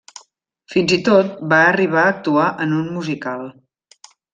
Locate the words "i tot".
0.97-1.29